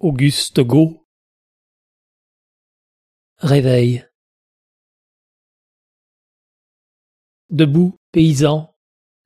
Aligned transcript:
Auguste 0.00 0.60
Go 0.60 1.04
Réveil 3.38 4.06
Debout, 7.50 7.96
paysans, 8.12 8.76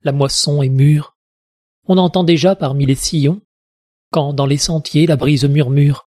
la 0.01 0.11
moisson 0.11 0.63
est 0.63 0.69
mûre. 0.69 1.15
On 1.87 1.99
entend 1.99 2.23
déjà 2.23 2.55
parmi 2.55 2.87
les 2.87 2.95
sillons, 2.95 3.39
quand 4.09 4.33
dans 4.33 4.47
les 4.47 4.57
sentiers 4.57 5.05
la 5.05 5.15
brise 5.15 5.45
murmure, 5.45 6.09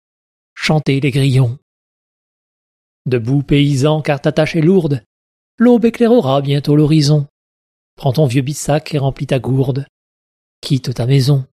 chanter 0.55 1.01
les 1.01 1.11
grillons. 1.11 1.59
Debout, 3.07 3.43
paysan, 3.43 4.01
car 4.01 4.21
ta 4.21 4.31
tâche 4.31 4.55
est 4.55 4.61
lourde, 4.61 5.05
l'aube 5.59 5.87
éclairera 5.87 6.41
bientôt 6.41 6.77
l'horizon. 6.77 7.27
Prends 7.97 8.13
ton 8.13 8.27
vieux 8.27 8.43
bissac 8.43 8.95
et 8.95 8.99
remplis 8.99 9.27
ta 9.27 9.41
gourde, 9.41 9.89
quitte 10.61 10.95
ta 10.95 11.07
maison. 11.07 11.49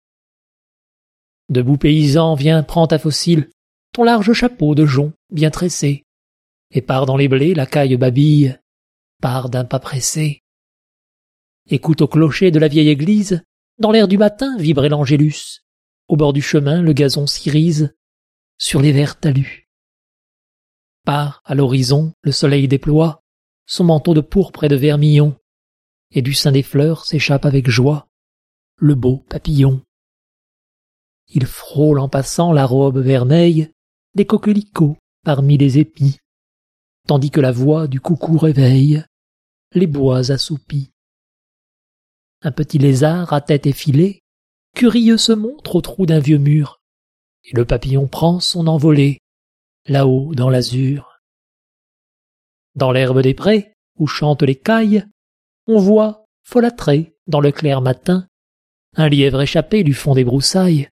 Debout 1.49 1.79
paysan, 1.79 2.35
viens, 2.35 2.62
prends 2.62 2.87
ta 2.87 2.98
fossile, 2.98 3.51
ton 3.93 4.05
large 4.05 4.33
chapeau 4.33 4.75
de 4.75 4.84
jonc 4.84 5.12
bien 5.30 5.51
tressé, 5.51 6.05
et 6.71 6.83
pars 6.83 7.07
dans 7.07 7.16
les 7.16 7.29
blés, 7.29 7.55
la 7.55 7.66
caille 7.66 7.97
babille, 7.97 8.59
pars 9.21 9.48
d'un 9.48 9.65
pas 9.65 9.80
pressé. 9.80 10.43
Écoute 11.71 12.02
au 12.02 12.09
clocher 12.09 12.51
de 12.51 12.59
la 12.59 12.69
vieille 12.69 12.88
église, 12.88 13.43
dans 13.79 13.91
l'air 13.91 14.09
du 14.09 14.19
matin 14.19 14.57
vibrer 14.59 14.88
l'angélus, 14.88 15.62
au 16.09 16.16
bord 16.16 16.33
du 16.33 16.43
chemin 16.43 16.83
le 16.83 16.93
gazon 16.93 17.27
s'irise, 17.27 17.95
sur 18.59 18.80
les 18.80 18.93
verts 18.93 19.19
talus. 19.19 19.69
Pars 21.05 21.43
à 21.45 21.55
l'horizon, 21.55 22.12
le 22.23 22.33
soleil 22.33 22.69
déploie. 22.69 23.23
Son 23.66 23.85
manteau 23.85 24.15
de 24.15 24.21
pourpre 24.21 24.65
et 24.65 24.69
de 24.69 24.77
vermillon, 24.77 25.38
et 26.10 26.23
du 26.23 26.33
sein 26.33 26.52
des 26.52 26.62
fleurs 26.62 27.05
s'échappe 27.05 27.45
avec 27.45 27.69
joie. 27.69 28.09
Le 28.77 28.95
beau 28.95 29.24
papillon. 29.29 29.83
Il 31.28 31.46
frôle 31.46 31.98
en 31.98 32.09
passant 32.09 32.52
la 32.52 32.64
robe 32.64 32.98
vermeille 32.98 33.70
des 34.14 34.27
coquelicots 34.27 34.96
parmi 35.24 35.59
les 35.59 35.79
épis, 35.79 36.18
tandis 37.07 37.30
que 37.30 37.40
la 37.40 37.52
voix 37.52 37.87
du 37.87 38.01
coucou 38.01 38.38
réveille 38.38 39.04
les 39.73 39.87
bois 39.87 40.30
assoupis. 40.30 40.90
Un 42.43 42.52
petit 42.52 42.79
lézard 42.79 43.32
à 43.32 43.40
tête 43.40 43.66
effilée, 43.66 44.23
curieux 44.74 45.18
se 45.18 45.32
montre 45.32 45.76
au 45.76 45.80
trou 45.80 46.07
d'un 46.07 46.20
vieux 46.20 46.38
mur, 46.38 46.80
et 47.45 47.54
le 47.54 47.65
papillon 47.65 48.07
prend 48.07 48.40
son 48.40 48.66
envolée, 48.66 49.18
là-haut 49.87 50.35
dans 50.35 50.48
l'azur. 50.48 51.20
Dans 52.74 52.92
l'herbe 52.92 53.20
des 53.20 53.35
prés, 53.35 53.73
où 53.98 54.07
chantent 54.07 54.42
les 54.42 54.57
cailles, 54.57 55.04
on 55.66 55.79
voit, 55.79 56.24
folâtrer 56.45 57.15
dans 57.26 57.40
le 57.40 57.52
clair 57.52 57.80
matin, 57.82 58.26
un 58.96 59.09
lièvre 59.09 59.42
échappé 59.42 59.82
du 59.82 59.92
fond 59.92 60.15
des 60.15 60.24
broussailles, 60.24 60.88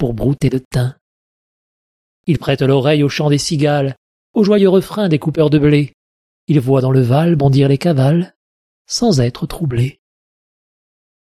pour 0.00 0.14
brouter 0.14 0.48
le 0.48 0.60
thym. 0.60 0.96
Il 2.26 2.38
prête 2.38 2.62
l'oreille 2.62 3.02
au 3.02 3.10
chant 3.10 3.28
des 3.28 3.36
cigales, 3.36 3.96
au 4.32 4.42
joyeux 4.42 4.70
refrain 4.70 5.10
des 5.10 5.18
coupeurs 5.18 5.50
de 5.50 5.58
blé. 5.58 5.92
Il 6.46 6.58
voit 6.58 6.80
dans 6.80 6.90
le 6.90 7.02
val 7.02 7.36
bondir 7.36 7.68
les 7.68 7.76
cavales, 7.76 8.34
sans 8.86 9.20
être 9.20 9.46
troublé. 9.46 10.00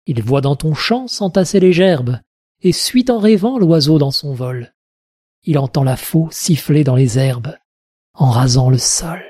Il 0.06 0.22
voit 0.22 0.40
dans 0.40 0.56
ton 0.56 0.72
chant 0.72 1.06
s'entasser 1.06 1.60
les 1.60 1.74
gerbes, 1.74 2.18
et 2.62 2.72
suit 2.72 3.04
en 3.10 3.18
rêvant 3.18 3.58
l'oiseau 3.58 3.98
dans 3.98 4.10
son 4.10 4.32
vol. 4.32 4.72
Il 5.44 5.58
entend 5.58 5.84
la 5.84 5.98
faux 5.98 6.28
siffler 6.30 6.82
dans 6.82 6.96
les 6.96 7.18
herbes, 7.18 7.54
en 8.14 8.30
rasant 8.30 8.70
le 8.70 8.78
sol. 8.78 9.22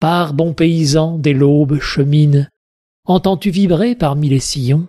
Par 0.00 0.34
bon 0.34 0.52
paysan, 0.52 1.16
dès 1.16 1.32
l'aube 1.32 1.80
chemine, 1.80 2.50
entends-tu 3.04 3.48
vibrer 3.48 3.94
parmi 3.94 4.28
les 4.28 4.40
sillons, 4.40 4.86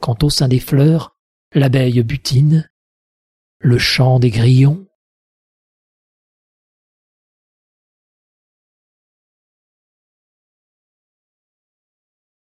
quand 0.00 0.24
au 0.24 0.30
sein 0.30 0.48
des 0.48 0.60
fleurs, 0.60 1.14
l'abeille 1.54 2.02
butine, 2.02 2.70
le 3.60 3.78
chant 3.78 4.18
des 4.20 4.30
grillons. 4.30 4.86